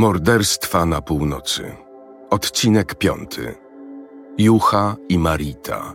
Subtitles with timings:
[0.00, 1.76] Morderstwa na północy.
[2.30, 3.54] Odcinek piąty.
[4.38, 5.94] Jucha i Marita.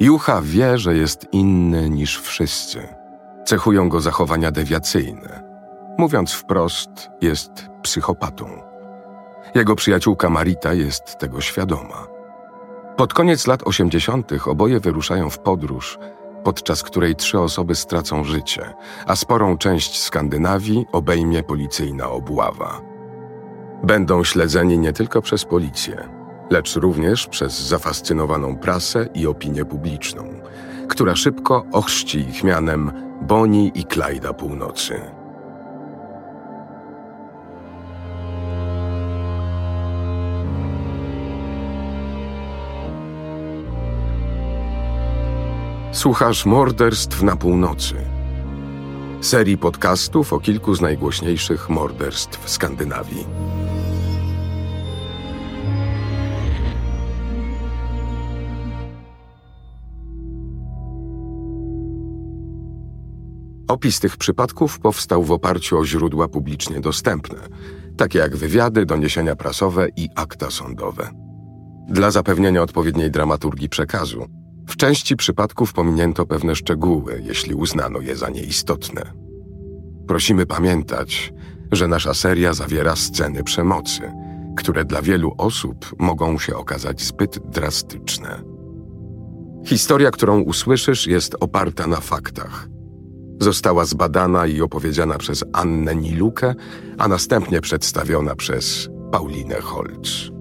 [0.00, 2.88] Jucha wie, że jest inny niż wszyscy.
[3.44, 5.42] Cechują go zachowania dewiacyjne.
[5.98, 7.50] Mówiąc wprost, jest
[7.82, 8.62] psychopatą.
[9.54, 12.06] Jego przyjaciółka Marita jest tego świadoma.
[12.96, 14.32] Pod koniec lat 80.
[14.46, 15.98] oboje wyruszają w podróż,
[16.44, 18.74] podczas której trzy osoby stracą życie,
[19.06, 22.80] a sporą część Skandynawii obejmie policyjna obława.
[23.82, 26.08] Będą śledzeni nie tylko przez policję,
[26.50, 30.24] lecz również przez zafascynowaną prasę i opinię publiczną,
[30.88, 35.19] która szybko ochrzci ich mianem Bonnie i Clyda Północy.
[45.92, 47.94] Słuchasz morderstw na północy.
[49.20, 53.26] Serii podcastów o kilku z najgłośniejszych morderstw Skandynawii.
[63.68, 67.38] Opis tych przypadków powstał w oparciu o źródła publicznie dostępne,
[67.96, 71.10] takie jak wywiady, doniesienia prasowe i akta sądowe.
[71.88, 74.39] Dla zapewnienia odpowiedniej dramaturgii przekazu,
[74.70, 79.12] w części przypadków pominięto pewne szczegóły, jeśli uznano je za nieistotne.
[80.06, 81.32] Prosimy pamiętać,
[81.72, 84.12] że nasza seria zawiera sceny przemocy,
[84.56, 88.42] które dla wielu osób mogą się okazać zbyt drastyczne.
[89.66, 92.68] Historia, którą usłyszysz, jest oparta na faktach.
[93.40, 96.54] Została zbadana i opowiedziana przez Annę Nilukę,
[96.98, 100.39] a następnie przedstawiona przez Paulinę Holz.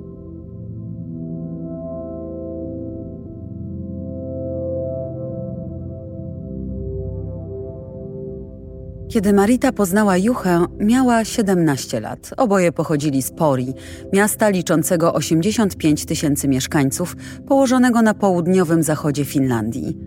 [9.10, 12.30] Kiedy Marita poznała Juchę, miała 17 lat.
[12.38, 13.74] Oboje pochodzili z Pori,
[14.14, 17.16] miasta liczącego 85 tysięcy mieszkańców,
[17.48, 19.98] położonego na południowym zachodzie Finlandii.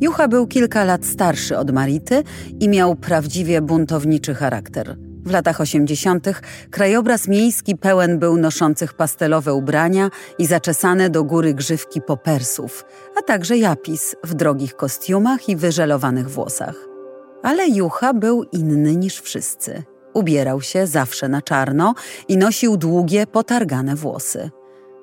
[0.00, 2.22] Jucha był kilka lat starszy od Marity
[2.60, 4.96] i miał prawdziwie buntowniczy charakter.
[5.24, 6.28] W latach 80.
[6.70, 12.84] krajobraz miejski pełen był noszących pastelowe ubrania i zaczesane do góry grzywki popersów,
[13.18, 16.87] a także japis w drogich kostiumach i wyżelowanych włosach.
[17.42, 19.82] Ale Jucha był inny niż wszyscy.
[20.14, 21.94] Ubierał się zawsze na czarno
[22.28, 24.50] i nosił długie, potargane włosy.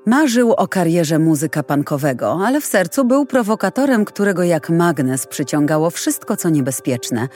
[0.06, 6.38] Marzył o karierze muzyka punkowego, ale w sercu był prowokatorem, którego jak magnes przyciągało wszystko,
[6.38, 7.28] co niebezpieczne,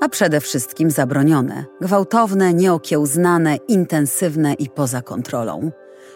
[0.00, 5.70] a przede wszystkim zabronione, gwałtowne, nieokiełznane, intensywne i poza kontrolą.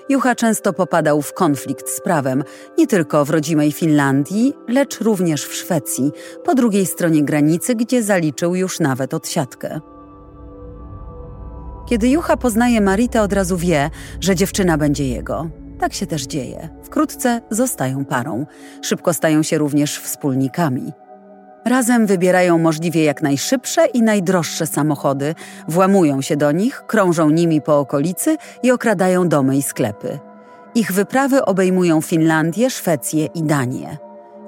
[0.09, 2.45] Jucha często popadał w konflikt z prawem,
[2.79, 6.13] nie tylko w rodzimej Finlandii, lecz również w Szwecji,
[6.45, 9.81] po drugiej stronie granicy, gdzie zaliczył już nawet odsiadkę.
[11.89, 13.91] Kiedy Jucha poznaje Maritę, od razu wie,
[14.21, 15.51] że dziewczyna będzie jego.
[15.79, 16.69] Tak się też dzieje.
[16.83, 18.47] Wkrótce zostają parą.
[18.83, 20.93] Szybko stają się również wspólnikami.
[21.65, 25.35] Razem wybierają możliwie jak najszybsze i najdroższe samochody,
[25.69, 30.19] włamują się do nich, krążą nimi po okolicy i okradają domy i sklepy.
[30.75, 33.97] Ich wyprawy obejmują Finlandię, Szwecję i Danię.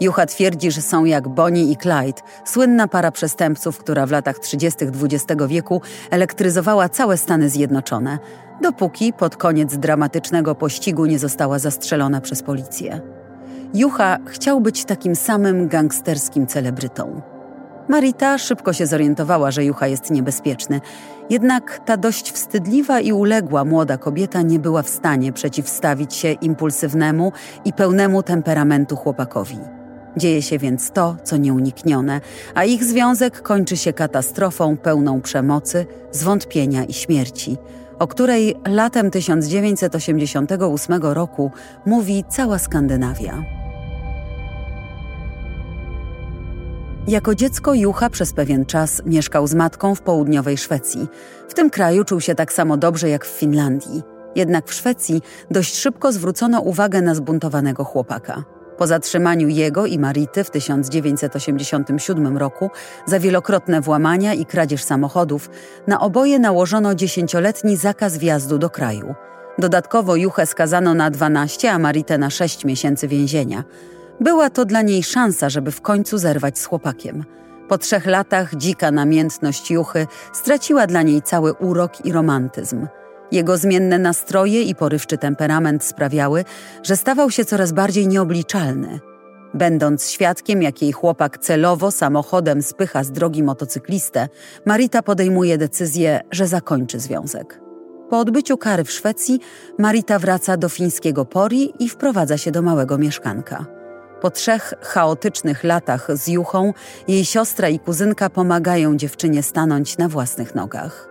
[0.01, 4.85] Jucha twierdzi, że są jak Bonnie i Clyde, słynna para przestępców, która w latach 30.
[4.85, 5.81] XX wieku
[6.11, 8.19] elektryzowała całe Stany Zjednoczone,
[8.63, 13.24] dopóki pod koniec dramatycznego pościgu nie została zastrzelona przez policję.
[13.75, 17.21] Jucha chciał być takim samym gangsterskim celebrytą.
[17.89, 20.81] Marita szybko się zorientowała, że Jucha jest niebezpieczny,
[21.31, 27.33] jednak ta dość wstydliwa i uległa młoda kobieta nie była w stanie przeciwstawić się impulsywnemu
[27.65, 29.59] i pełnemu temperamentu chłopakowi.
[30.17, 32.21] Dzieje się więc to, co nieuniknione,
[32.55, 37.57] a ich związek kończy się katastrofą pełną przemocy, zwątpienia i śmierci,
[37.99, 41.51] o której latem 1988 roku
[41.87, 43.64] mówi cała Skandynawia.
[47.09, 51.09] Jako dziecko Jucha przez pewien czas mieszkał z matką w południowej Szwecji.
[51.49, 54.03] W tym kraju czuł się tak samo dobrze jak w Finlandii.
[54.37, 58.45] Jednak w Szwecji dość szybko zwrócono uwagę na zbuntowanego chłopaka.
[58.79, 62.71] Po zatrzymaniu jego i Marity w 1987 roku
[63.07, 65.51] za wielokrotne włamania i kradzież samochodów,
[65.87, 69.15] na oboje nałożono dziesięcioletni zakaz wjazdu do kraju.
[69.59, 73.65] Dodatkowo Juchę skazano na 12, a Maritę na 6 miesięcy więzienia.
[74.21, 77.25] Była to dla niej szansa, żeby w końcu zerwać z chłopakiem.
[77.69, 82.87] Po trzech latach dzika namiętność Juchy straciła dla niej cały urok i romantyzm.
[83.33, 86.45] Jego zmienne nastroje i porywczy temperament sprawiały,
[86.83, 89.01] że stawał się coraz bardziej nieobliczalny.
[89.55, 94.29] Będąc świadkiem, jak jej chłopak celowo samochodem spycha z drogi motocyklistę,
[94.67, 97.61] Marita podejmuje decyzję, że zakończy związek.
[98.11, 99.41] Po odbyciu kary w Szwecji,
[99.79, 103.67] Marita wraca do fińskiego Pori i wprowadza się do małego mieszkanka.
[104.25, 106.73] Po trzech chaotycznych latach z Juchą,
[107.09, 111.09] jej siostra i kuzynka pomagają dziewczynie stanąć na własnych nogach.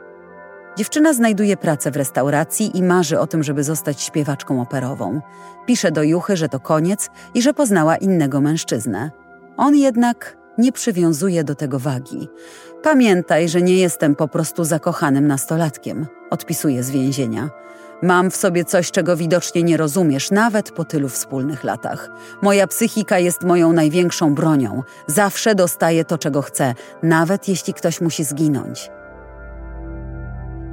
[0.78, 5.22] Dziewczyna znajduje pracę w restauracji i marzy o tym, żeby zostać śpiewaczką operową.
[5.66, 9.12] Pisze do Juchy, że to koniec i że poznała innego mężczyznę.
[9.58, 12.30] On jednak nie przywiązuje do tego wagi.
[12.84, 17.50] Pamiętaj, że nie jestem po prostu zakochanym nastolatkiem, odpisuje z więzienia.
[18.04, 22.10] Mam w sobie coś, czego widocznie nie rozumiesz, nawet po tylu wspólnych latach.
[22.42, 24.84] Moja psychika jest moją największą bronią.
[25.08, 28.90] Zawsze dostaję to, czego chcę, nawet jeśli ktoś musi zginąć.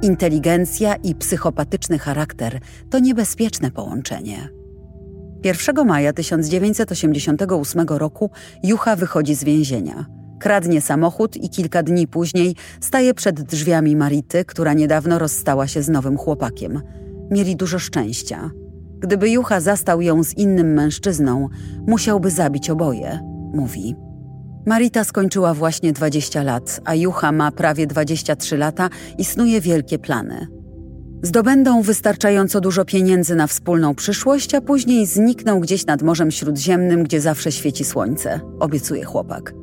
[0.01, 4.49] Inteligencja i psychopatyczny charakter to niebezpieczne połączenie.
[5.43, 8.31] 1 maja 1988 roku
[8.63, 10.05] Jucha wychodzi z więzienia.
[10.39, 15.89] Kradnie samochód i kilka dni później staje przed drzwiami Marity, która niedawno rozstała się z
[15.89, 16.81] nowym chłopakiem.
[17.31, 18.51] Mieli dużo szczęścia.
[18.99, 21.47] Gdyby Jucha zastał ją z innym mężczyzną,
[21.87, 23.19] musiałby zabić oboje,
[23.53, 23.95] mówi.
[24.65, 30.47] Marita skończyła właśnie 20 lat, a Jucha ma prawie 23 lata i snuje wielkie plany.
[31.23, 37.21] Zdobędą wystarczająco dużo pieniędzy na wspólną przyszłość, a później znikną gdzieś nad Morzem Śródziemnym, gdzie
[37.21, 39.53] zawsze świeci słońce, obiecuje chłopak.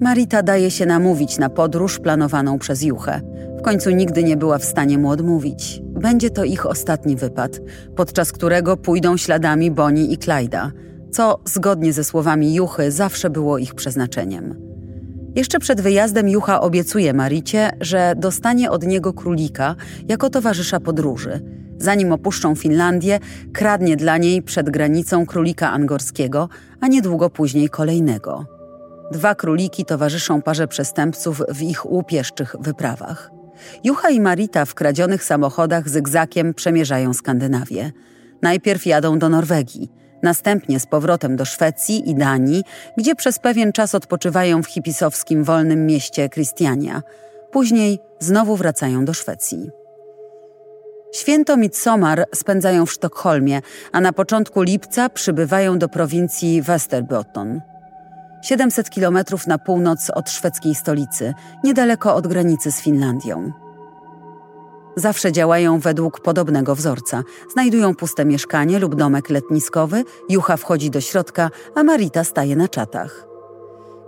[0.00, 3.20] Marita daje się namówić na podróż planowaną przez Juchę.
[3.58, 5.85] W końcu nigdy nie była w stanie mu odmówić.
[6.06, 7.60] Będzie to ich ostatni wypad,
[7.96, 10.72] podczas którego pójdą śladami Bonnie i Clyda,
[11.10, 14.54] co zgodnie ze słowami Juchy zawsze było ich przeznaczeniem.
[15.34, 19.74] Jeszcze przed wyjazdem Jucha obiecuje Maricie, że dostanie od niego królika
[20.08, 21.40] jako towarzysza podróży.
[21.78, 23.20] Zanim opuszczą Finlandię,
[23.52, 26.48] kradnie dla niej przed granicą królika angorskiego,
[26.80, 28.46] a niedługo później kolejnego.
[29.12, 33.35] Dwa króliki towarzyszą parze przestępców w ich łupieszczych wyprawach.
[33.84, 37.92] Jucha i Marita w kradzionych samochodach zygzakiem przemierzają Skandynawię.
[38.42, 39.92] Najpierw jadą do Norwegii,
[40.22, 42.64] następnie z powrotem do Szwecji i Danii,
[42.96, 47.02] gdzie przez pewien czas odpoczywają w hipisowskim wolnym mieście Christiania.
[47.52, 49.70] Później znowu wracają do Szwecji.
[51.12, 53.60] Święto Midsommar spędzają w Sztokholmie,
[53.92, 57.60] a na początku lipca przybywają do prowincji Västerbotten.
[58.46, 61.34] 700 kilometrów na północ od szwedzkiej stolicy,
[61.64, 63.52] niedaleko od granicy z Finlandią.
[64.96, 67.22] Zawsze działają według podobnego wzorca.
[67.52, 73.26] Znajdują puste mieszkanie lub domek letniskowy, Jucha wchodzi do środka, a Marita staje na czatach.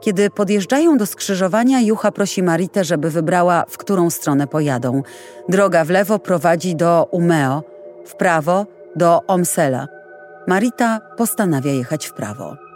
[0.01, 5.03] Kiedy podjeżdżają do skrzyżowania, Jucha prosi Maritę, żeby wybrała, w którą stronę pojadą.
[5.49, 7.63] Droga w lewo prowadzi do Umeo,
[8.07, 9.87] w prawo do Omsela.
[10.47, 12.68] Marita postanawia jechać w prawo.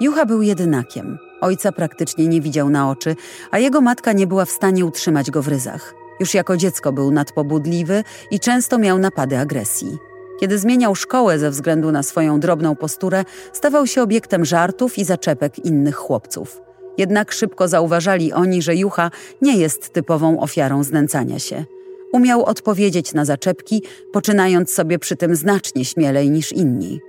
[0.00, 1.18] Jucha był jedynakiem.
[1.40, 3.16] Ojca praktycznie nie widział na oczy,
[3.50, 5.94] a jego matka nie była w stanie utrzymać go w ryzach.
[6.20, 9.98] Już jako dziecko był nadpobudliwy i często miał napady agresji.
[10.40, 15.58] Kiedy zmieniał szkołę ze względu na swoją drobną posturę, stawał się obiektem żartów i zaczepek
[15.58, 16.60] innych chłopców.
[16.98, 19.10] Jednak szybko zauważali oni, że Jucha
[19.42, 21.64] nie jest typową ofiarą znęcania się.
[22.12, 23.82] Umiał odpowiedzieć na zaczepki,
[24.12, 27.00] poczynając sobie przy tym znacznie śmielej niż inni.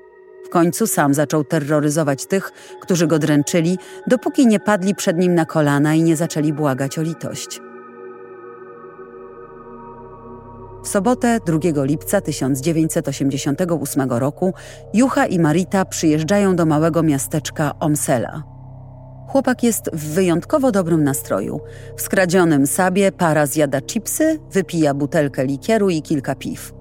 [0.46, 2.52] W końcu sam zaczął terroryzować tych,
[2.82, 3.78] którzy go dręczyli,
[4.08, 7.62] dopóki nie padli przed nim na kolana i nie zaczęli błagać o litość.
[10.84, 14.54] W sobotę 2 lipca 1988 roku
[14.94, 18.44] Jucha i Marita przyjeżdżają do małego miasteczka Omsela.
[19.28, 21.60] Chłopak jest w wyjątkowo dobrym nastroju.
[21.98, 26.75] W skradzionym sabie para zjada chipsy, wypija butelkę likieru i kilka piw.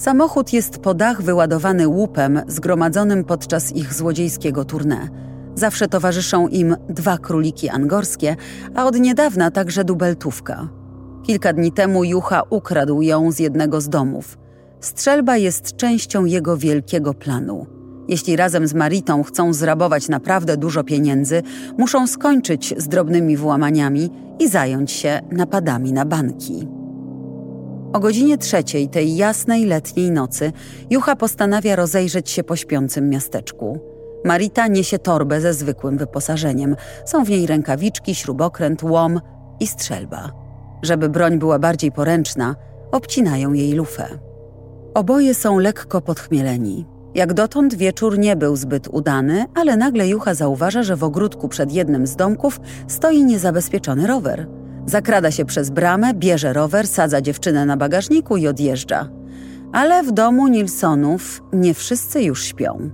[0.00, 5.08] Samochód jest po dach wyładowany łupem zgromadzonym podczas ich złodziejskiego tournée.
[5.54, 8.36] Zawsze towarzyszą im dwa króliki angorskie,
[8.74, 10.68] a od niedawna także dubeltówka.
[11.22, 14.38] Kilka dni temu Jucha ukradł ją z jednego z domów.
[14.80, 17.66] Strzelba jest częścią jego wielkiego planu.
[18.08, 21.42] Jeśli razem z Maritą chcą zrabować naprawdę dużo pieniędzy,
[21.78, 26.79] muszą skończyć z drobnymi włamaniami i zająć się napadami na banki.
[27.92, 30.52] O godzinie trzeciej tej jasnej letniej nocy
[30.90, 33.78] Jucha postanawia rozejrzeć się po śpiącym miasteczku.
[34.24, 36.76] Marita niesie torbę ze zwykłym wyposażeniem.
[37.04, 39.20] Są w niej rękawiczki, śrubokręt, łom
[39.60, 40.32] i strzelba.
[40.82, 42.56] Żeby broń była bardziej poręczna,
[42.92, 44.08] obcinają jej lufę.
[44.94, 46.86] Oboje są lekko podchmieleni.
[47.14, 51.72] Jak dotąd wieczór nie był zbyt udany, ale nagle Jucha zauważa, że w ogródku przed
[51.72, 54.46] jednym z domków stoi niezabezpieczony rower–
[54.90, 59.08] Zakrada się przez bramę, bierze rower, sadza dziewczynę na bagażniku i odjeżdża.
[59.72, 62.90] Ale w domu Nilsonów nie wszyscy już śpią.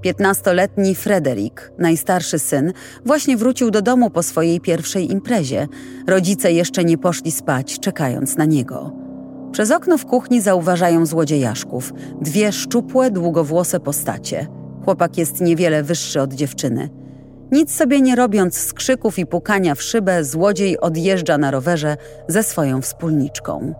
[0.00, 2.72] Piętnastoletni Frederick, najstarszy syn,
[3.04, 5.68] właśnie wrócił do domu po swojej pierwszej imprezie.
[6.06, 8.92] Rodzice jeszcze nie poszli spać, czekając na niego.
[9.52, 11.92] Przez okno w kuchni zauważają złodziejaszków.
[12.20, 14.46] Dwie szczupłe, długowłose postacie.
[14.84, 16.99] Chłopak jest niewiele wyższy od dziewczyny.
[17.52, 21.96] Nic sobie nie robiąc z krzyków i pukania w szybę, złodziej odjeżdża na rowerze
[22.28, 23.74] ze swoją wspólniczką.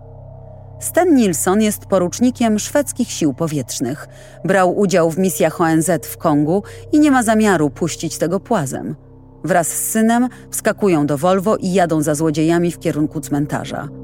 [0.79, 4.07] Sten Nilsson jest porucznikiem szwedzkich sił powietrznych.
[4.45, 8.95] Brał udział w misjach ONZ w Kongu i nie ma zamiaru puścić tego płazem.
[9.43, 14.00] Wraz z synem wskakują do Volvo i jadą za złodziejami w kierunku cmentarza.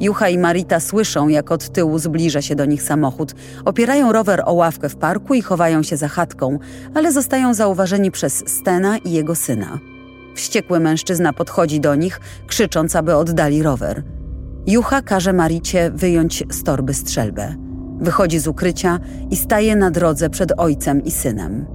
[0.00, 3.34] Jucha i Marita słyszą, jak od tyłu zbliża się do nich samochód.
[3.64, 6.58] Opierają rower o ławkę w parku i chowają się za chatką,
[6.94, 9.78] ale zostają zauważeni przez Stena i jego syna.
[10.34, 14.02] Wściekły mężczyzna podchodzi do nich, krzycząc, aby oddali rower.
[14.66, 17.54] Jucha każe Maricie wyjąć z torby strzelbę.
[18.00, 18.98] Wychodzi z ukrycia
[19.30, 21.66] i staje na drodze przed ojcem i synem.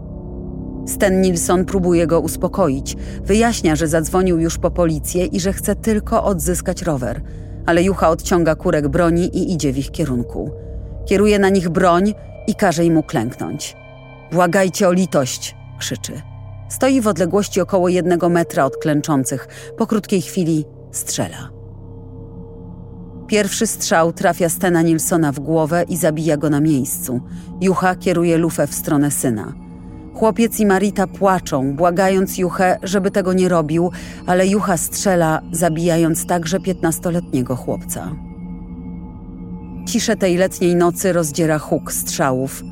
[0.88, 2.96] Sten Nilsson próbuje go uspokoić.
[3.26, 7.22] Wyjaśnia, że zadzwonił już po policję i że chce tylko odzyskać rower–
[7.66, 10.52] ale Jucha odciąga kurek broni i idzie w ich kierunku.
[11.06, 12.14] Kieruje na nich broń
[12.48, 13.76] i każe im uklęknąć.
[14.32, 16.22] Błagajcie o litość, krzyczy.
[16.70, 19.48] Stoi w odległości około jednego metra od klęczących.
[19.78, 21.50] Po krótkiej chwili strzela.
[23.28, 27.22] Pierwszy strzał trafia Stena Nilsona w głowę i zabija go na miejscu.
[27.62, 29.54] Jucha kieruje lufę w stronę syna.
[30.14, 33.92] Chłopiec i Marita płaczą, błagając Juchę, żeby tego nie robił,
[34.26, 38.16] ale Jucha strzela, zabijając także piętnastoletniego chłopca.
[39.88, 42.64] Ciszę tej letniej nocy rozdziera huk strzałów.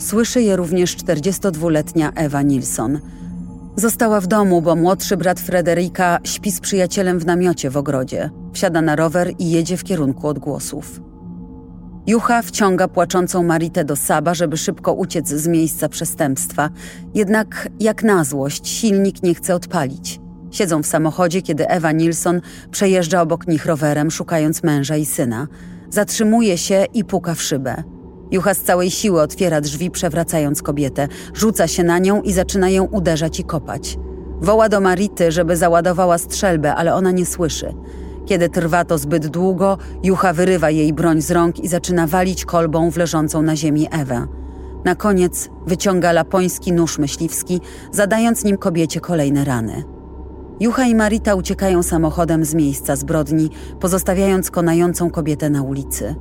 [0.00, 3.00] Słyszy je również 42-letnia Ewa Nilsson.
[3.76, 8.30] Została w domu, bo młodszy brat Frederika śpi z przyjacielem w namiocie w ogrodzie.
[8.52, 11.00] Wsiada na rower i jedzie w kierunku odgłosów.
[12.06, 16.70] Jucha wciąga płaczącą Maritę do Saba, żeby szybko uciec z miejsca przestępstwa.
[17.14, 20.20] Jednak, jak na złość, silnik nie chce odpalić.
[20.50, 25.48] Siedzą w samochodzie, kiedy Ewa Nilsson przejeżdża obok nich rowerem, szukając męża i syna.
[25.90, 27.82] Zatrzymuje się i puka w szybę.
[28.30, 31.08] Jucha z całej siły otwiera drzwi, przewracając kobietę.
[31.34, 33.98] Rzuca się na nią i zaczyna ją uderzać i kopać.
[34.40, 37.74] Woła do Marity, żeby załadowała strzelbę, ale ona nie słyszy.
[38.26, 42.90] Kiedy trwa to zbyt długo, Jucha wyrywa jej broń z rąk i zaczyna walić kolbą
[42.90, 44.26] w leżącą na ziemi Ewę.
[44.84, 47.60] Na koniec wyciąga lapoński nóż myśliwski,
[47.92, 49.84] zadając nim kobiecie kolejne rany.
[50.60, 53.50] Jucha i Marita uciekają samochodem z miejsca zbrodni,
[53.80, 56.14] pozostawiając konającą kobietę na ulicy.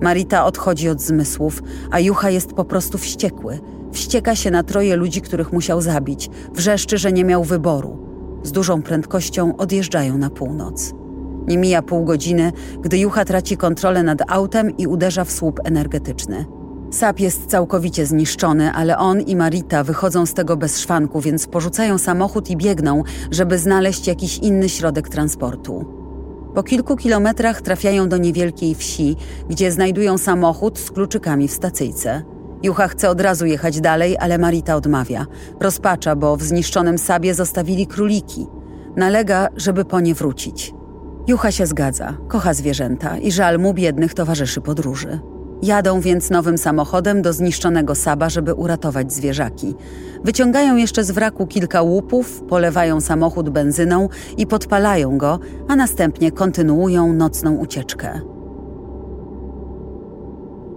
[0.00, 3.60] Marita odchodzi od zmysłów, a Jucha jest po prostu wściekły.
[3.92, 6.30] Wścieka się na troje ludzi, których musiał zabić.
[6.54, 7.98] Wrzeszczy, że nie miał wyboru.
[8.42, 11.03] Z dużą prędkością odjeżdżają na północ.
[11.46, 16.44] Nie mija pół godziny, gdy Jucha traci kontrolę nad autem i uderza w słup energetyczny.
[16.90, 21.98] Sap jest całkowicie zniszczony, ale on i Marita wychodzą z tego bez szwanku, więc porzucają
[21.98, 25.84] samochód i biegną, żeby znaleźć jakiś inny środek transportu.
[26.54, 29.16] Po kilku kilometrach trafiają do niewielkiej wsi,
[29.48, 32.22] gdzie znajdują samochód z kluczykami w stacyjce.
[32.62, 35.26] Jucha chce od razu jechać dalej, ale Marita odmawia.
[35.60, 38.46] Rozpacza, bo w zniszczonym sabie zostawili króliki.
[38.96, 40.74] Nalega, żeby po nie wrócić.
[41.26, 45.20] Jucha się zgadza, kocha zwierzęta i żal mu biednych towarzyszy podróży.
[45.62, 49.74] Jadą więc nowym samochodem do zniszczonego Saba, żeby uratować zwierzaki.
[50.24, 55.38] Wyciągają jeszcze z wraku kilka łupów, polewają samochód benzyną i podpalają go,
[55.68, 58.20] a następnie kontynuują nocną ucieczkę.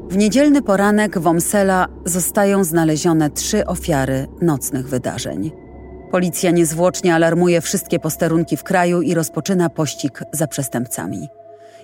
[0.09, 5.66] W niedzielny poranek w Omsela zostają znalezione trzy ofiary nocnych wydarzeń.
[6.11, 11.29] Policja niezwłocznie alarmuje wszystkie posterunki w kraju i rozpoczyna pościg za przestępcami.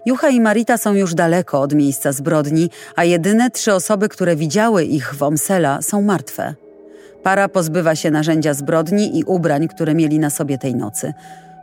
[0.06, 4.84] Jucha i Marita są już daleko od miejsca zbrodni, a jedyne trzy osoby, które widziały
[4.84, 6.56] ich w Omsela, są martwe.
[7.24, 11.14] Para pozbywa się narzędzia zbrodni i ubrań, które mieli na sobie tej nocy.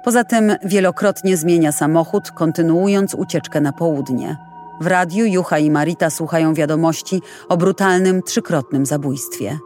[0.05, 4.37] Poza tym wielokrotnie zmienia samochód, kontynuując ucieczkę na południe.
[4.81, 9.59] W radiu Jucha i Marita słuchają wiadomości o brutalnym trzykrotnym zabójstwie.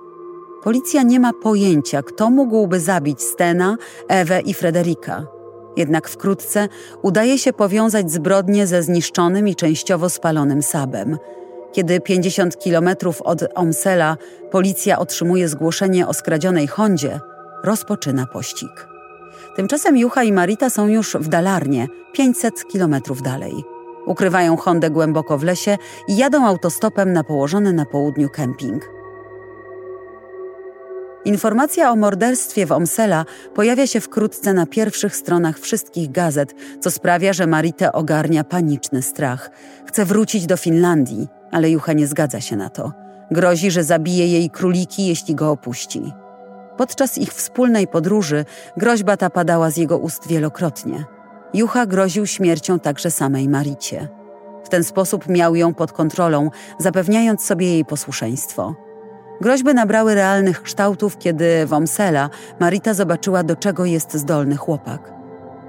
[0.65, 3.77] Policja nie ma pojęcia, kto mógłby zabić Stena,
[4.09, 5.27] Ewę i Frederika.
[5.77, 6.69] Jednak wkrótce
[7.03, 11.19] udaje się powiązać zbrodnie ze zniszczonym i częściowo spalonym Sabem.
[11.73, 14.17] Kiedy 50 kilometrów od Omsela
[14.51, 17.21] policja otrzymuje zgłoszenie o skradzionej Hondzie,
[17.65, 18.89] rozpoczyna pościg.
[19.57, 23.55] Tymczasem Jucha i Marita są już w Dalarnie, 500 kilometrów dalej.
[24.07, 25.79] Ukrywają Hondę głęboko w lesie
[26.09, 29.04] i jadą autostopem na położony na południu kemping.
[31.25, 37.33] Informacja o morderstwie w Omsela pojawia się wkrótce na pierwszych stronach wszystkich gazet, co sprawia,
[37.33, 39.51] że Maritę ogarnia paniczny strach.
[39.87, 42.93] Chce wrócić do Finlandii, ale Jucha nie zgadza się na to.
[43.31, 46.13] Grozi, że zabije jej króliki, jeśli go opuści.
[46.77, 48.45] Podczas ich wspólnej podróży
[48.77, 51.05] groźba ta padała z jego ust wielokrotnie.
[51.55, 54.09] Jucha groził śmiercią także samej Maricie.
[54.65, 58.84] W ten sposób miał ją pod kontrolą, zapewniając sobie jej posłuszeństwo.
[59.41, 65.13] Groźby nabrały realnych kształtów, kiedy w Omsela Marita zobaczyła, do czego jest zdolny chłopak.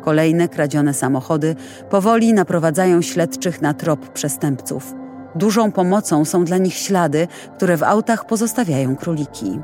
[0.03, 1.55] Kolejne kradzione samochody
[1.89, 4.93] powoli naprowadzają śledczych na trop przestępców.
[5.36, 9.60] Dużą pomocą są dla nich ślady, które w autach pozostawiają króliki.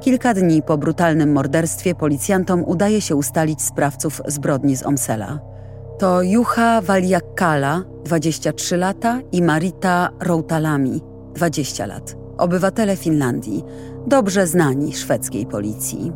[0.00, 5.55] Kilka dni po brutalnym morderstwie policjantom udaje się ustalić sprawców zbrodni z Omsela.
[5.98, 11.00] To Juha Valiakkala, 23 lata, i Marita Routalami,
[11.34, 13.64] 20 lat, obywatele Finlandii,
[14.06, 16.12] dobrze znani szwedzkiej policji.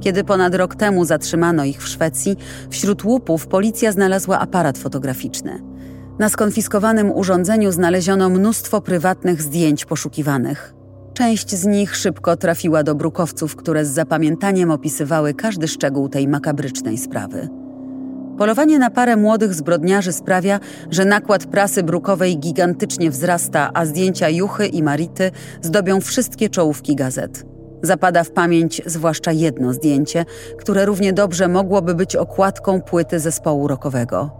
[0.00, 2.36] Kiedy ponad rok temu zatrzymano ich w Szwecji,
[2.70, 5.62] wśród łupów policja znalazła aparat fotograficzny.
[6.18, 10.74] Na skonfiskowanym urządzeniu znaleziono mnóstwo prywatnych zdjęć poszukiwanych.
[11.12, 16.98] Część z nich szybko trafiła do brukowców, które z zapamiętaniem opisywały każdy szczegół tej makabrycznej
[16.98, 17.63] sprawy.
[18.38, 20.60] Polowanie na parę młodych zbrodniarzy sprawia,
[20.90, 25.30] że nakład prasy brukowej gigantycznie wzrasta, a zdjęcia Juchy i Marity
[25.62, 27.44] zdobią wszystkie czołówki gazet.
[27.82, 30.24] Zapada w pamięć zwłaszcza jedno zdjęcie,
[30.58, 34.30] które równie dobrze mogłoby być okładką płyty zespołu rockowego.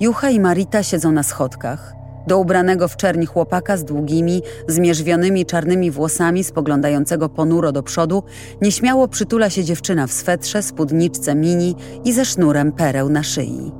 [0.00, 1.97] Jucha i Marita siedzą na schodkach.
[2.28, 8.22] Do ubranego w czerni chłopaka z długimi, zmierzwionymi czarnymi włosami, spoglądającego ponuro do przodu,
[8.62, 13.72] nieśmiało przytula się dziewczyna w swetrze, spódniczce mini i ze sznurem pereł na szyi.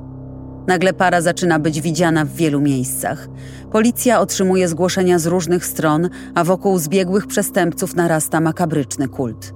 [0.67, 3.27] Nagle para zaczyna być widziana w wielu miejscach.
[3.71, 9.53] Policja otrzymuje zgłoszenia z różnych stron, a wokół zbiegłych przestępców narasta makabryczny kult.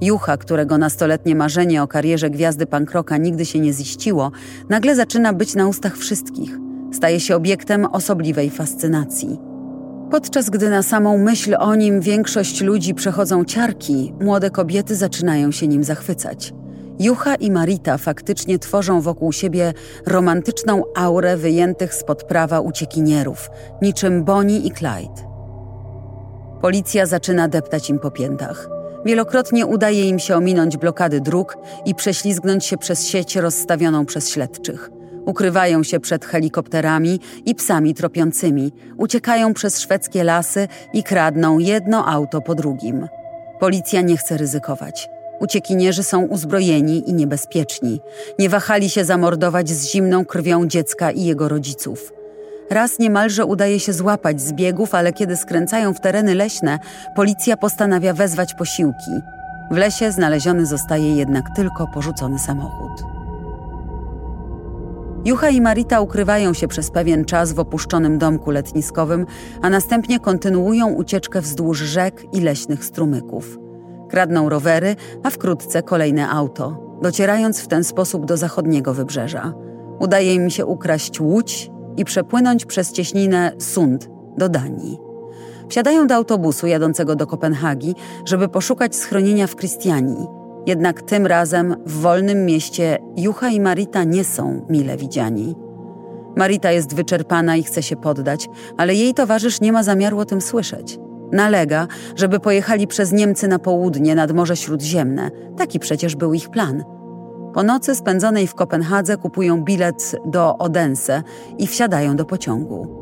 [0.00, 4.30] Jucha, którego nastoletnie marzenie o karierze gwiazdy pankroka nigdy się nie ziściło,
[4.68, 6.71] nagle zaczyna być na ustach wszystkich.
[6.92, 9.38] Staje się obiektem osobliwej fascynacji.
[10.10, 15.68] Podczas gdy na samą myśl o nim większość ludzi przechodzą ciarki, młode kobiety zaczynają się
[15.68, 16.54] nim zachwycać.
[16.98, 19.72] Jucha i Marita faktycznie tworzą wokół siebie
[20.06, 23.50] romantyczną aurę wyjętych spod prawa uciekinierów,
[23.82, 25.32] niczym Bonnie i Clyde.
[26.60, 28.68] Policja zaczyna deptać im po piętach.
[29.04, 34.90] Wielokrotnie udaje im się ominąć blokady dróg i prześlizgnąć się przez sieć rozstawioną przez śledczych.
[35.26, 42.40] Ukrywają się przed helikopterami i psami tropiącymi, uciekają przez szwedzkie lasy i kradną jedno auto
[42.40, 43.08] po drugim.
[43.60, 45.08] Policja nie chce ryzykować.
[45.40, 48.00] Uciekinierzy są uzbrojeni i niebezpieczni.
[48.38, 52.12] Nie wahali się zamordować z zimną krwią dziecka i jego rodziców.
[52.70, 56.78] Raz niemalże udaje się złapać zbiegów, ale kiedy skręcają w tereny leśne,
[57.16, 59.10] policja postanawia wezwać posiłki.
[59.70, 63.11] W lesie znaleziony zostaje jednak tylko porzucony samochód.
[65.24, 69.26] Jucha i Marita ukrywają się przez pewien czas w opuszczonym domku letniskowym,
[69.60, 73.58] a następnie kontynuują ucieczkę wzdłuż rzek i leśnych strumyków.
[74.10, 79.52] Kradną rowery, a wkrótce kolejne auto, docierając w ten sposób do zachodniego wybrzeża.
[79.98, 84.98] Udaje im się ukraść łódź i przepłynąć przez cieśninę Sund do Danii.
[85.68, 90.41] Wsiadają do autobusu jadącego do Kopenhagi, żeby poszukać schronienia w Krystianii.
[90.66, 95.54] Jednak tym razem w wolnym mieście Jucha i Marita nie są mile widziani.
[96.36, 100.40] Marita jest wyczerpana i chce się poddać, ale jej towarzysz nie ma zamiaru o tym
[100.40, 100.98] słyszeć.
[101.32, 105.30] Nalega, żeby pojechali przez Niemcy na południe nad Morze Śródziemne.
[105.56, 106.84] Taki przecież był ich plan.
[107.54, 111.22] Po nocy spędzonej w Kopenhadze kupują bilet do Odense
[111.58, 113.01] i wsiadają do pociągu.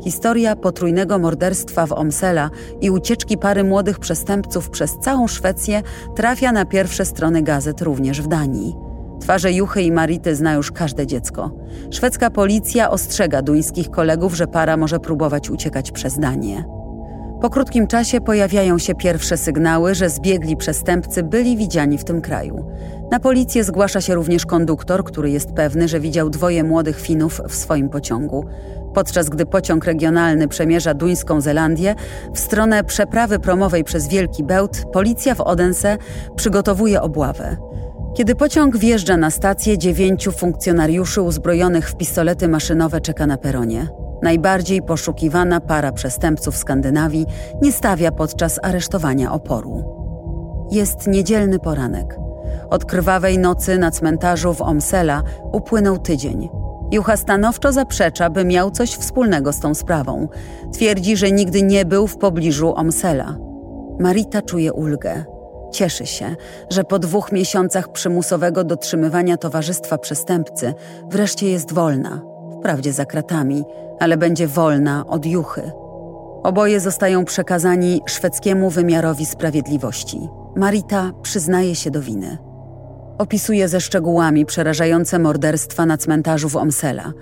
[0.00, 5.82] Historia potrójnego morderstwa w Omsela i ucieczki pary młodych przestępców przez całą Szwecję
[6.16, 8.76] trafia na pierwsze strony gazet również w Danii.
[9.20, 11.50] Twarze Juchy i Marity zna już każde dziecko.
[11.90, 16.64] Szwedzka policja ostrzega duńskich kolegów, że para może próbować uciekać przez Danię.
[17.40, 22.64] Po krótkim czasie pojawiają się pierwsze sygnały, że zbiegli przestępcy byli widziani w tym kraju.
[23.10, 27.54] Na policję zgłasza się również konduktor, który jest pewny, że widział dwoje młodych Finów w
[27.54, 28.44] swoim pociągu.
[28.94, 31.94] Podczas gdy pociąg regionalny przemierza duńską Zelandię,
[32.34, 35.98] w stronę przeprawy promowej przez Wielki Bełt, policja w Odense
[36.36, 37.56] przygotowuje obławę.
[38.16, 43.88] Kiedy pociąg wjeżdża na stację, dziewięciu funkcjonariuszy uzbrojonych w pistolety maszynowe czeka na peronie.
[44.22, 47.26] Najbardziej poszukiwana para przestępców Skandynawii
[47.62, 49.84] nie stawia podczas aresztowania oporu.
[50.70, 52.29] Jest niedzielny poranek.
[52.70, 56.48] Od krwawej nocy na cmentarzu w Omsela upłynął tydzień.
[56.92, 60.28] Jucha stanowczo zaprzecza, by miał coś wspólnego z tą sprawą.
[60.72, 63.36] Twierdzi, że nigdy nie był w pobliżu Omsela.
[63.98, 65.24] Marita czuje ulgę.
[65.72, 66.36] Cieszy się,
[66.70, 70.74] że po dwóch miesiącach przymusowego dotrzymywania towarzystwa przestępcy
[71.10, 72.22] wreszcie jest wolna,
[72.58, 73.64] wprawdzie za kratami,
[74.00, 75.72] ale będzie wolna od juchy.
[76.42, 80.28] Oboje zostają przekazani szwedzkiemu wymiarowi sprawiedliwości.
[80.56, 82.38] Marita przyznaje się do winy.
[83.18, 87.12] Opisuje ze szczegółami przerażające morderstwa na cmentarzu w Omsela.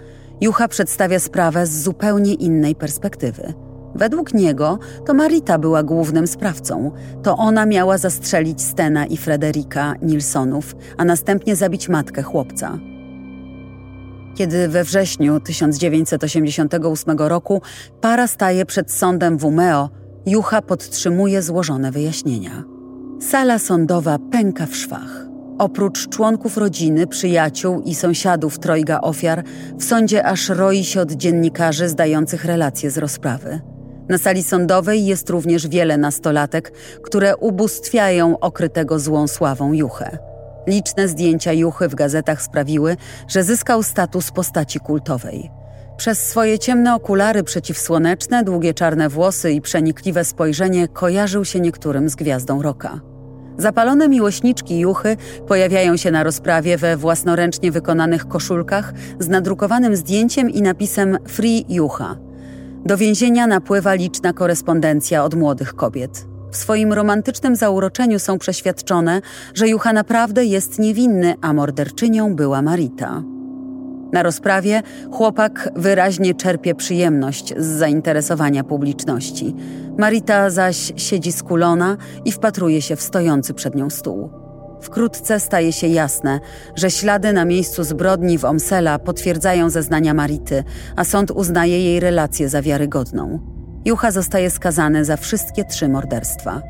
[0.40, 3.54] Jucha przedstawia sprawę z zupełnie innej perspektywy.
[3.94, 6.92] Według niego to Marita była głównym sprawcą.
[7.22, 12.78] To ona miała zastrzelić Stena i Frederika Nilsonów, a następnie zabić matkę chłopca.
[14.34, 17.62] Kiedy we wrześniu 1988 roku
[18.00, 19.90] para staje przed sądem w Umeo,
[20.26, 22.77] Jucha podtrzymuje złożone wyjaśnienia.
[23.20, 25.26] Sala sądowa pęka w szwach.
[25.58, 29.44] Oprócz członków rodziny, przyjaciół i sąsiadów trojga ofiar,
[29.78, 33.60] w sądzie aż roi się od dziennikarzy zdających relacje z rozprawy.
[34.08, 40.18] Na sali sądowej jest również wiele nastolatek, które ubóstwiają okrytego złą sławą Juchę.
[40.66, 42.96] Liczne zdjęcia Juchy w gazetach sprawiły,
[43.28, 45.50] że zyskał status postaci kultowej.
[45.96, 52.14] Przez swoje ciemne okulary przeciwsłoneczne, długie czarne włosy i przenikliwe spojrzenie kojarzył się niektórym z
[52.14, 53.00] gwiazdą roka.
[53.58, 55.16] Zapalone miłośniczki Juchy
[55.48, 62.16] pojawiają się na rozprawie we własnoręcznie wykonanych koszulkach z nadrukowanym zdjęciem i napisem Free Jucha.
[62.84, 66.26] Do więzienia napływa liczna korespondencja od młodych kobiet.
[66.50, 69.20] W swoim romantycznym zauroczeniu są przeświadczone,
[69.54, 73.22] że Jucha naprawdę jest niewinny, a morderczynią była Marita.
[74.12, 79.54] Na rozprawie chłopak wyraźnie czerpie przyjemność z zainteresowania publiczności.
[79.98, 84.30] Marita zaś siedzi skulona i wpatruje się w stojący przed nią stół.
[84.80, 86.40] Wkrótce staje się jasne,
[86.76, 90.64] że ślady na miejscu zbrodni w Omsela potwierdzają zeznania Marity,
[90.96, 93.38] a sąd uznaje jej relację za wiarygodną.
[93.84, 96.62] Jucha zostaje skazany za wszystkie trzy morderstwa.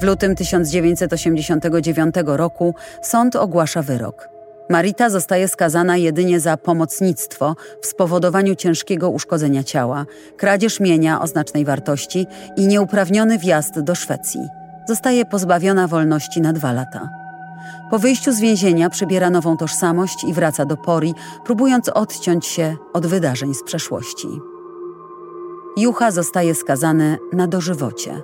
[0.00, 4.35] W lutym 1989 roku sąd ogłasza wyrok.
[4.70, 11.64] Marita zostaje skazana jedynie za pomocnictwo w spowodowaniu ciężkiego uszkodzenia ciała, kradzież mienia o znacznej
[11.64, 12.26] wartości
[12.56, 14.40] i nieuprawniony wjazd do Szwecji.
[14.88, 17.08] Zostaje pozbawiona wolności na dwa lata.
[17.90, 23.06] Po wyjściu z więzienia przybiera nową tożsamość i wraca do Pori, próbując odciąć się od
[23.06, 24.28] wydarzeń z przeszłości.
[25.76, 28.22] Jucha zostaje skazany na dożywocie.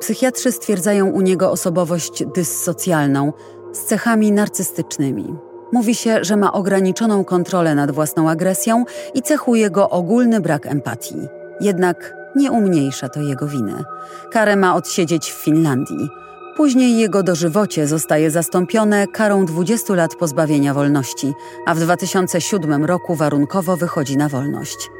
[0.00, 3.32] Psychiatrzy stwierdzają u niego osobowość dyssocjalną
[3.72, 5.34] z cechami narcystycznymi.
[5.74, 8.84] Mówi się, że ma ograniczoną kontrolę nad własną agresją
[9.14, 11.28] i cechuje go ogólny brak empatii.
[11.60, 13.84] Jednak nie umniejsza to jego winy.
[14.32, 16.08] Karę ma odsiedzieć w Finlandii.
[16.56, 21.32] Później jego dożywocie zostaje zastąpione karą 20 lat pozbawienia wolności,
[21.66, 24.90] a w 2007 roku warunkowo wychodzi na wolność.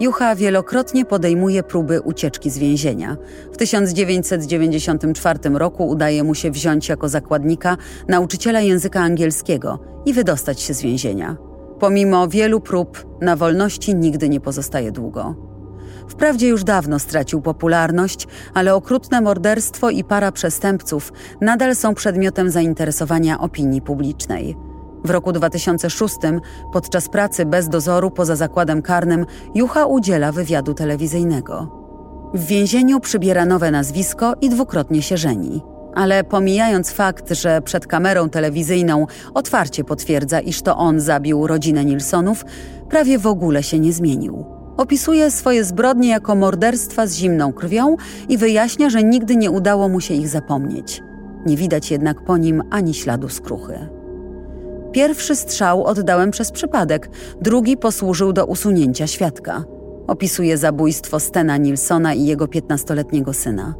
[0.00, 3.16] Jucha wielokrotnie podejmuje próby ucieczki z więzienia.
[3.52, 7.76] W 1994 roku udaje mu się wziąć jako zakładnika
[8.08, 11.36] nauczyciela języka angielskiego i wydostać się z więzienia.
[11.80, 15.34] Pomimo wielu prób, na wolności nigdy nie pozostaje długo.
[16.08, 23.40] Wprawdzie już dawno stracił popularność, ale okrutne morderstwo i para przestępców nadal są przedmiotem zainteresowania
[23.40, 24.69] opinii publicznej.
[25.04, 26.16] W roku 2006
[26.72, 31.80] podczas pracy bez dozoru poza zakładem karnym Jucha udziela wywiadu telewizyjnego.
[32.34, 35.62] W więzieniu przybiera nowe nazwisko i dwukrotnie się żeni.
[35.94, 42.44] Ale pomijając fakt, że przed kamerą telewizyjną otwarcie potwierdza, iż to on zabił rodzinę Nilsonów,
[42.88, 44.44] prawie w ogóle się nie zmienił.
[44.76, 47.96] Opisuje swoje zbrodnie jako morderstwa z zimną krwią
[48.28, 51.02] i wyjaśnia, że nigdy nie udało mu się ich zapomnieć.
[51.46, 53.99] Nie widać jednak po nim ani śladu skruchy.
[54.92, 59.64] Pierwszy strzał oddałem przez przypadek, drugi posłużył do usunięcia świadka.
[60.06, 63.74] Opisuje zabójstwo Stena Nilsona i jego 15-letniego syna.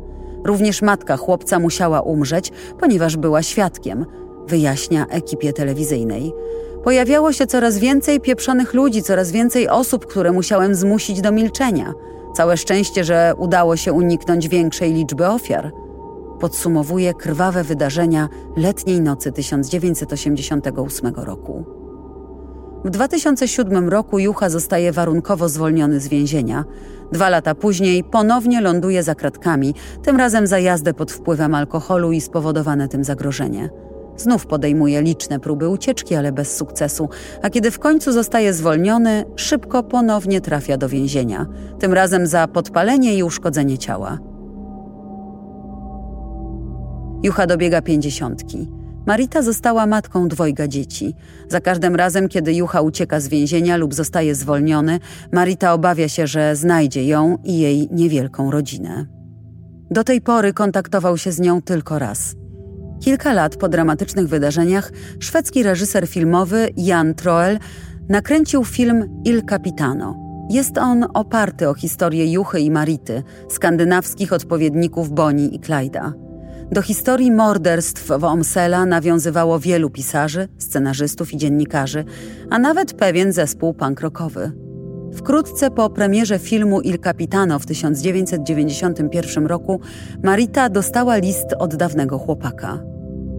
[0.45, 4.07] Również matka chłopca musiała umrzeć, ponieważ była świadkiem,
[4.47, 6.33] wyjaśnia ekipie telewizyjnej.
[6.85, 11.93] Pojawiało się coraz więcej pieprzonych ludzi, coraz więcej osób, które musiałem zmusić do milczenia.
[12.37, 15.73] Całe szczęście, że udało się uniknąć większej liczby ofiar
[16.41, 21.65] podsumowuje krwawe wydarzenia letniej nocy 1988 roku.
[22.85, 26.65] W 2007 roku Jucha zostaje warunkowo zwolniony z więzienia.
[27.13, 32.21] Dwa lata później ponownie ląduje za kratkami, tym razem za jazdę pod wpływem alkoholu i
[32.21, 33.71] spowodowane tym zagrożenie.
[34.17, 37.09] Znów podejmuje liczne próby ucieczki, ale bez sukcesu,
[37.43, 41.47] a kiedy w końcu zostaje zwolniony, szybko ponownie trafia do więzienia,
[41.79, 44.30] tym razem za podpalenie i uszkodzenie ciała.
[47.23, 48.69] Jucha dobiega pięćdziesiątki.
[49.07, 51.15] Marita została matką dwojga dzieci.
[51.49, 55.01] Za każdym razem, kiedy Jucha ucieka z więzienia lub zostaje zwolniony,
[55.33, 59.07] Marita obawia się, że znajdzie ją i jej niewielką rodzinę.
[59.91, 62.35] Do tej pory kontaktował się z nią tylko raz.
[63.01, 67.59] Kilka lat po dramatycznych wydarzeniach szwedzki reżyser filmowy Jan Troell
[68.09, 70.17] nakręcił film Il Capitano.
[70.51, 76.13] Jest on oparty o historię Juchy i Marity, skandynawskich odpowiedników Bonnie i Clyda.
[76.73, 82.05] Do historii morderstw w Omsela nawiązywało wielu pisarzy, scenarzystów i dziennikarzy,
[82.51, 84.53] a nawet pewien zespół punk rockowy.
[85.15, 89.81] Wkrótce po premierze filmu Il Capitano w 1991 roku
[90.23, 92.83] Marita dostała list od dawnego chłopaka.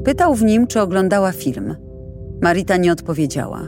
[0.05, 1.75] Pytał w nim, czy oglądała film.
[2.41, 3.67] Marita nie odpowiedziała.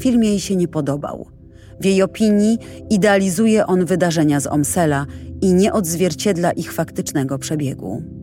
[0.00, 1.26] Film jej się nie podobał.
[1.80, 2.58] W jej opinii
[2.90, 5.06] idealizuje on wydarzenia z Omsela
[5.40, 8.19] i nie odzwierciedla ich faktycznego przebiegu.